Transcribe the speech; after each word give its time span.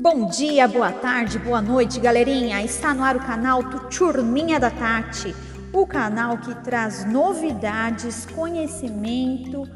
Bom 0.00 0.24
dia, 0.24 0.66
boa 0.66 0.90
tarde, 0.90 1.38
boa 1.38 1.60
noite, 1.60 2.00
galerinha. 2.00 2.62
Está 2.64 2.94
no 2.94 3.04
ar 3.04 3.16
o 3.16 3.20
canal 3.20 3.62
Turminha 3.90 4.58
da 4.58 4.70
Tati, 4.70 5.36
o 5.74 5.86
canal 5.86 6.38
que 6.38 6.54
traz 6.64 7.04
novidades, 7.04 8.24
conhecimento 8.24 9.68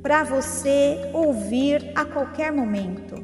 para 0.00 0.22
você 0.22 1.10
ouvir 1.12 1.90
a 1.96 2.04
qualquer 2.04 2.52
momento. 2.52 3.21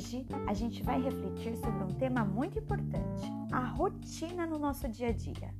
Hoje, 0.00 0.26
a 0.46 0.54
gente 0.54 0.82
vai 0.82 1.00
refletir 1.00 1.54
sobre 1.56 1.84
um 1.84 1.94
tema 1.98 2.24
muito 2.24 2.58
importante: 2.58 3.30
a 3.52 3.66
rotina 3.66 4.46
no 4.46 4.58
nosso 4.58 4.88
dia 4.88 5.08
a 5.08 5.12
dia. 5.12 5.54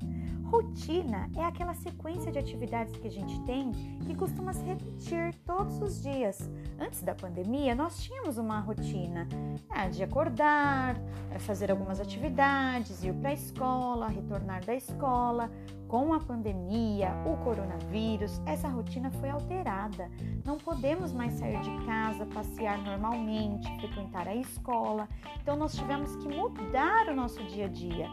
Rotina 0.51 1.31
é 1.37 1.45
aquela 1.45 1.75
sequência 1.75 2.33
de 2.33 2.39
atividades 2.39 2.97
que 2.97 3.07
a 3.07 3.11
gente 3.11 3.41
tem 3.43 3.71
que 4.05 4.17
costuma 4.17 4.53
se 4.53 4.65
repetir 4.65 5.33
todos 5.47 5.81
os 5.81 6.03
dias. 6.03 6.51
Antes 6.77 7.03
da 7.03 7.15
pandemia, 7.15 7.73
nós 7.73 8.03
tínhamos 8.03 8.37
uma 8.37 8.59
rotina 8.59 9.29
é, 9.73 9.89
de 9.89 10.03
acordar, 10.03 10.97
fazer 11.39 11.71
algumas 11.71 12.01
atividades, 12.01 13.05
ir 13.05 13.15
para 13.15 13.31
a 13.31 13.33
escola, 13.33 14.09
retornar 14.09 14.65
da 14.65 14.75
escola. 14.75 15.49
Com 15.87 16.13
a 16.13 16.19
pandemia, 16.19 17.11
o 17.25 17.37
coronavírus, 17.45 18.41
essa 18.45 18.69
rotina 18.69 19.11
foi 19.13 19.31
alterada. 19.31 20.11
Não 20.45 20.59
podemos 20.59 21.13
mais 21.13 21.35
sair 21.35 21.61
de 21.61 21.87
casa, 21.87 22.27
passear 22.27 22.79
normalmente, 22.79 23.69
frequentar 23.79 24.27
a 24.27 24.35
escola. 24.35 25.09
Então, 25.41 25.57
nós 25.57 25.77
tivemos 25.77 26.17
que 26.17 26.29
mudar 26.29 27.09
o 27.09 27.15
nosso 27.15 27.43
dia 27.45 27.67
a 27.67 27.69
dia 27.69 28.09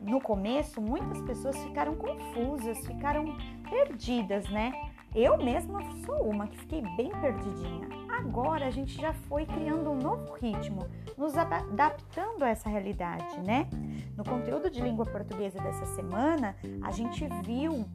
no 0.00 0.20
começo, 0.20 0.80
muitas 0.80 1.20
pessoas 1.22 1.56
ficaram 1.64 1.94
confusas, 1.94 2.86
ficaram 2.86 3.36
perdidas, 3.68 4.48
né? 4.48 4.72
Eu 5.14 5.38
mesma 5.38 5.80
sou 6.04 6.28
uma 6.28 6.46
que 6.46 6.58
fiquei 6.58 6.82
bem 6.96 7.10
perdidinha. 7.10 7.88
Agora 8.18 8.66
a 8.66 8.70
gente 8.70 9.00
já 9.00 9.12
foi 9.12 9.46
criando 9.46 9.90
um 9.90 9.96
novo 9.96 10.32
ritmo, 10.34 10.86
nos 11.16 11.36
adaptando 11.36 12.42
a 12.42 12.48
essa 12.48 12.68
realidade, 12.68 13.40
né? 13.40 13.68
No 14.16 14.24
conteúdo 14.24 14.70
de 14.70 14.80
língua 14.80 15.06
portuguesa 15.06 15.58
dessa 15.60 15.86
semana, 15.86 16.54
a 16.82 16.90
gente 16.90 17.26
viu 17.44 17.86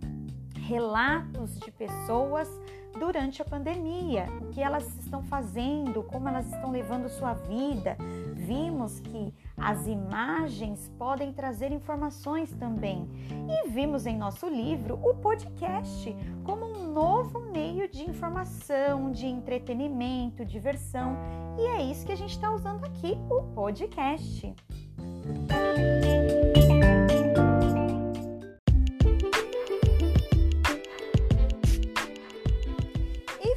relatos 0.67 1.59
de 1.59 1.72
pessoas 1.72 2.50
durante 2.97 3.42
a 3.42 3.45
pandemia, 3.45 4.28
o 4.42 4.50
que 4.50 4.61
elas 4.61 4.86
estão 5.00 5.23
fazendo, 5.23 6.03
como 6.03 6.28
elas 6.28 6.45
estão 6.45 6.72
levando 6.72 7.09
sua 7.09 7.33
vida. 7.33 7.97
Vimos 8.33 9.00
que 9.00 9.34
as 9.58 9.88
imagens 9.88 10.91
podem 10.97 11.34
trazer 11.34 11.72
informações 11.72 12.52
também. 12.53 13.09
E 13.50 13.69
vimos 13.69 14.06
em 14.06 14.17
nosso 14.17 14.47
livro 14.47 15.00
o 15.02 15.16
podcast 15.16 16.16
como 16.44 16.66
um 16.66 16.94
novo 16.94 17.39
meio 17.39 17.89
de 17.89 18.03
informação, 18.03 19.11
de 19.11 19.25
entretenimento, 19.25 20.45
diversão. 20.45 21.17
E 21.58 21.61
é 21.61 21.84
isso 21.84 22.06
que 22.06 22.11
a 22.11 22.17
gente 22.17 22.31
está 22.31 22.52
usando 22.52 22.86
aqui, 22.86 23.17
o 23.30 23.44
podcast. 23.53 24.53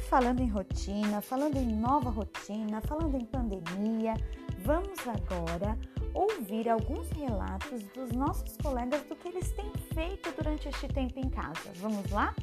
Falando 0.07 0.39
em 0.39 0.47
rotina, 0.47 1.21
falando 1.21 1.57
em 1.57 1.67
nova 1.67 2.09
rotina, 2.09 2.79
falando 2.81 3.15
em 3.15 3.25
pandemia, 3.25 4.13
vamos 4.59 5.05
agora 5.05 5.77
ouvir 6.13 6.69
alguns 6.69 7.09
relatos 7.09 7.83
dos 7.93 8.11
nossos 8.13 8.55
colegas 8.57 9.03
do 9.03 9.15
que 9.17 9.27
eles 9.27 9.51
têm 9.51 9.69
feito 9.93 10.31
durante 10.31 10.69
este 10.69 10.87
tempo 10.87 11.19
em 11.19 11.29
casa. 11.29 11.73
Vamos 11.75 12.09
lá? 12.09 12.33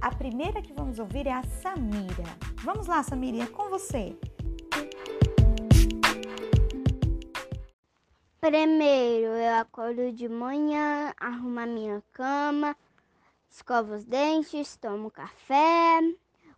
A 0.00 0.12
primeira 0.12 0.60
que 0.60 0.72
vamos 0.72 0.98
ouvir 0.98 1.28
é 1.28 1.34
a 1.34 1.42
Samira. 1.44 2.24
Vamos 2.64 2.88
lá, 2.88 3.00
Samira, 3.02 3.44
é 3.44 3.46
com 3.46 3.70
você. 3.70 4.16
Primeiro, 8.40 9.28
eu 9.28 9.54
acordo 9.54 10.12
de 10.12 10.28
manhã, 10.28 11.14
arrumo 11.16 11.60
a 11.60 11.66
minha 11.66 12.02
cama, 12.12 12.76
escovo 13.48 13.94
os 13.94 14.04
dentes, 14.04 14.76
tomo 14.76 15.10
café, 15.10 16.00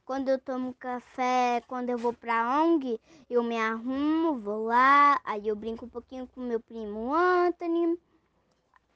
quando 0.08 0.30
eu 0.30 0.38
tomo 0.38 0.72
café, 0.72 1.62
quando 1.68 1.90
eu 1.90 1.98
vou 1.98 2.14
pra 2.14 2.62
ONG, 2.62 2.98
eu 3.28 3.42
me 3.42 3.58
arrumo, 3.58 4.38
vou 4.38 4.64
lá, 4.64 5.20
aí 5.22 5.46
eu 5.46 5.54
brinco 5.54 5.84
um 5.84 5.88
pouquinho 5.90 6.26
com 6.28 6.40
meu 6.40 6.58
primo 6.58 7.14
Anthony. 7.14 8.00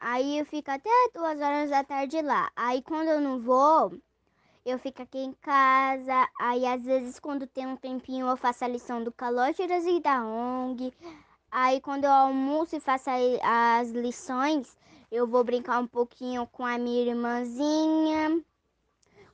Aí 0.00 0.39
eu 0.39 0.47
fico 0.47 0.71
até 0.71 0.89
duas 1.12 1.39
horas 1.39 1.69
da 1.69 1.84
tarde 1.84 2.23
lá. 2.23 2.50
Aí 2.56 2.81
quando 2.81 3.09
eu 3.09 3.21
não 3.21 3.39
vou, 3.39 3.93
eu 4.65 4.78
fico 4.78 5.03
aqui 5.03 5.19
em 5.19 5.34
casa. 5.34 6.27
Aí 6.41 6.65
às 6.65 6.83
vezes 6.83 7.21
quando 7.21 7.47
tem 7.47 7.67
um 7.67 7.77
tempinho 7.77 8.27
eu 8.27 8.37
faço 8.39 8.65
a 8.65 8.69
lição 8.69 9.05
do 9.05 9.12
Calógeras 9.12 9.84
e 9.84 10.00
da 10.00 10.25
ONG. 10.25 10.94
Aí 11.50 11.79
quando 11.83 12.05
eu 12.05 12.11
almoço 12.11 12.75
e 12.75 12.81
faço 12.81 13.11
as 13.43 13.91
lições, 13.91 14.79
eu 15.11 15.27
vou 15.27 15.44
brincar 15.44 15.79
um 15.79 15.87
pouquinho 15.87 16.47
com 16.47 16.65
a 16.65 16.79
minha 16.79 17.03
irmãzinha. 17.03 18.43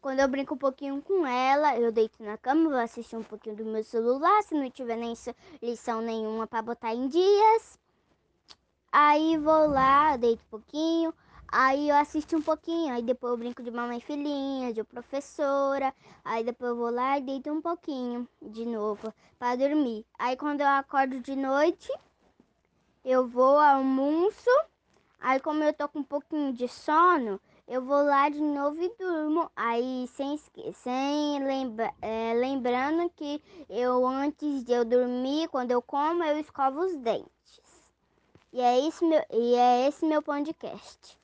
Quando 0.00 0.20
eu 0.20 0.28
brinco 0.28 0.54
um 0.54 0.58
pouquinho 0.58 1.02
com 1.02 1.26
ela, 1.26 1.76
eu 1.76 1.90
deito 1.90 2.22
na 2.22 2.38
cama, 2.38 2.70
vou 2.70 2.78
assistir 2.78 3.16
um 3.16 3.22
pouquinho 3.22 3.56
do 3.56 3.64
meu 3.64 3.82
celular, 3.82 4.42
se 4.42 4.54
não 4.54 4.70
tiver 4.70 4.96
nem 4.96 5.14
lição 5.60 6.00
nenhuma 6.00 6.46
para 6.46 6.62
botar 6.62 6.94
em 6.94 7.08
dias. 7.08 7.78
Aí 8.92 9.36
vou 9.36 9.66
lá, 9.68 10.16
deito 10.16 10.42
um 10.46 10.50
pouquinho, 10.50 11.12
aí 11.48 11.88
eu 11.88 11.96
assisto 11.96 12.36
um 12.36 12.42
pouquinho, 12.42 12.94
aí 12.94 13.02
depois 13.02 13.32
eu 13.32 13.36
brinco 13.36 13.62
de 13.62 13.70
mamãe 13.70 14.00
filhinha, 14.00 14.72
de 14.72 14.84
professora, 14.84 15.92
aí 16.24 16.44
depois 16.44 16.70
eu 16.70 16.76
vou 16.76 16.90
lá 16.90 17.18
e 17.18 17.22
deito 17.22 17.50
um 17.50 17.60
pouquinho 17.60 18.26
de 18.40 18.64
novo 18.64 19.12
para 19.38 19.56
dormir. 19.56 20.06
Aí 20.18 20.36
quando 20.36 20.60
eu 20.60 20.68
acordo 20.68 21.20
de 21.20 21.34
noite, 21.34 21.92
eu 23.04 23.26
vou 23.26 23.58
almoço, 23.58 24.50
aí 25.20 25.40
como 25.40 25.64
eu 25.64 25.74
tô 25.74 25.88
com 25.88 25.98
um 25.98 26.04
pouquinho 26.04 26.52
de 26.52 26.68
sono, 26.68 27.40
eu 27.68 27.82
vou 27.82 28.02
lá 28.02 28.30
de 28.30 28.40
novo 28.40 28.82
e 28.82 28.88
durmo. 28.98 29.50
Aí, 29.54 30.08
sem, 30.14 30.40
sem 30.72 31.44
lembra, 31.44 31.92
é, 32.00 32.32
lembrando 32.34 33.10
que 33.10 33.42
eu, 33.68 34.06
antes 34.06 34.64
de 34.64 34.72
eu 34.72 34.84
dormir, 34.86 35.48
quando 35.48 35.70
eu 35.70 35.82
como, 35.82 36.24
eu 36.24 36.38
escovo 36.38 36.80
os 36.80 36.96
dentes. 36.96 37.28
E 38.50 38.60
é, 38.60 38.80
isso 38.80 39.06
meu, 39.06 39.22
e 39.30 39.54
é 39.54 39.86
esse 39.86 40.06
meu 40.06 40.22
podcast. 40.22 41.18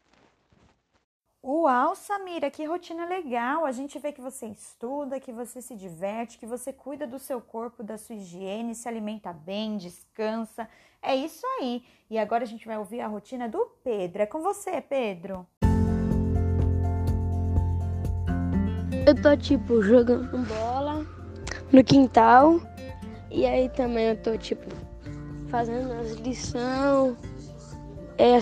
Uau, 1.43 1.95
Samira, 1.95 2.51
que 2.51 2.65
rotina 2.65 3.07
legal! 3.07 3.65
A 3.65 3.73
gente 3.73 3.99
vê 3.99 4.13
que 4.13 4.21
você 4.21 4.47
estuda, 4.47 5.21
que 5.21 5.33
você 5.33 5.61
se 5.61 5.75
diverte, 5.75 6.39
que 6.39 6.47
você 6.47 6.73
cuida 6.73 7.07
do 7.07 7.19
seu 7.19 7.41
corpo, 7.41 7.83
da 7.83 7.99
sua 7.99 8.17
higiene, 8.17 8.75
se 8.75 8.89
alimenta 8.89 9.33
bem, 9.33 9.77
descansa. 9.77 10.69
É 11.03 11.15
isso 11.15 11.47
aí. 11.59 11.85
E 12.09 12.19
agora 12.19 12.45
a 12.45 12.47
gente 12.47 12.67
vai 12.67 12.79
ouvir 12.79 13.01
a 13.01 13.09
rotina 13.09 13.49
do 13.49 13.67
Pedro. 13.83 14.23
É 14.23 14.27
com 14.27 14.41
você, 14.41 14.81
Pedro. 14.81 15.47
Eu 19.07 19.15
tô 19.15 19.37
tipo 19.37 19.83
jogando 19.83 20.39
bola 20.47 21.07
no 21.71 21.85
quintal. 21.85 22.59
E 23.31 23.45
aí 23.45 23.69
também 23.69 24.11
eu 24.11 24.17
tô 24.17 24.39
tipo 24.39 24.65
fazendo 25.51 25.93
as 25.93 26.13
lições, 26.13 27.15
é, 28.17 28.39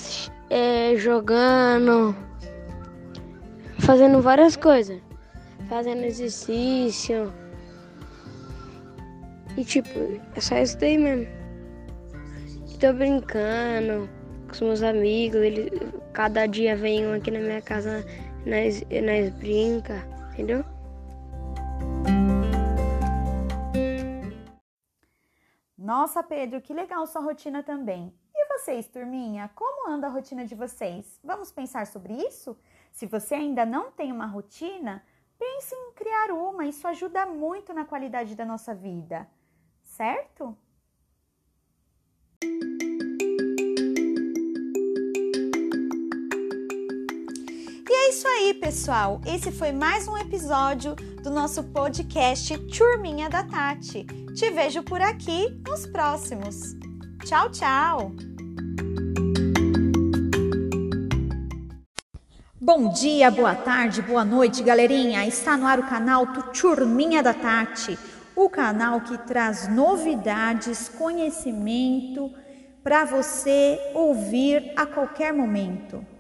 é, 0.51 0.97
jogando, 0.97 2.15
fazendo 3.81 4.23
várias 4.23 4.55
coisas, 4.55 5.01
fazendo 5.69 6.05
exercício. 6.05 7.33
E 9.57 9.65
tipo, 9.65 9.89
é 10.37 10.41
só 10.41 10.57
isso 10.59 10.79
daí 10.79 10.97
mesmo. 10.97 11.27
Tô 12.79 12.93
brincando 12.93 14.09
com 14.47 14.53
os 14.53 14.61
meus 14.61 14.83
amigos, 14.83 15.41
eles, 15.41 15.71
cada 16.13 16.47
dia 16.47 16.77
vem 16.77 17.07
um 17.07 17.15
aqui 17.15 17.31
na 17.31 17.41
minha 17.41 17.63
casa, 17.63 18.05
nós, 18.47 18.85
nós 18.91 19.31
brinca 19.39 20.13
entendeu? 20.33 20.65
Nossa, 25.77 26.23
Pedro, 26.23 26.61
que 26.61 26.73
legal 26.73 27.07
sua 27.07 27.21
rotina 27.21 27.63
também. 27.63 28.15
E 28.35 28.47
vocês, 28.59 28.89
turminha, 28.89 29.51
como 29.55 29.91
anda 29.91 30.07
a 30.07 30.11
rotina 30.11 30.47
de 30.47 30.55
vocês? 30.55 31.21
Vamos 31.23 31.53
pensar 31.53 31.87
sobre 31.87 32.15
isso? 32.15 32.57
Se 32.91 33.07
você 33.07 33.35
ainda 33.35 33.67
não 33.67 33.91
tem 33.91 34.11
uma 34.11 34.27
rotina, 34.27 35.05
pense 35.39 35.75
em 35.75 35.93
criar 35.93 36.31
uma, 36.31 36.65
isso 36.65 36.87
ajuda 36.89 37.27
muito 37.27 37.75
na 37.75 37.85
qualidade 37.85 38.35
da 38.35 38.45
nossa 38.45 38.75
vida, 38.75 39.29
certo? 39.83 40.57
Isso 48.13 48.29
aí, 48.29 48.53
pessoal. 48.53 49.23
Esse 49.27 49.51
foi 49.51 49.73
mais 49.73 50.07
um 50.07 50.19
episódio 50.19 50.95
do 51.23 51.31
nosso 51.31 51.65
podcast 51.65 52.59
Turminha 52.69 53.31
da 53.31 53.43
Tati. 53.43 54.05
Te 54.35 54.51
vejo 54.51 54.83
por 54.83 55.01
aqui 55.01 55.49
nos 55.67 55.87
próximos. 55.87 56.75
Tchau, 57.25 57.51
tchau! 57.51 58.13
Bom 62.61 62.93
dia, 62.93 63.31
boa 63.31 63.55
tarde, 63.55 64.03
boa 64.03 64.27
noite, 64.27 64.63
galerinha. 64.63 65.27
Está 65.27 65.57
no 65.57 65.67
ar 65.67 65.79
o 65.79 65.89
canal 65.89 66.27
Turminha 66.53 67.23
da 67.23 67.33
Tati, 67.33 67.99
o 68.37 68.51
canal 68.51 69.01
que 69.01 69.17
traz 69.17 69.69
novidades, 69.69 70.87
conhecimento 70.87 72.31
para 72.85 73.07
você 73.07 73.81
ouvir 73.95 74.71
a 74.77 74.85
qualquer 74.85 75.33
momento. 75.33 76.12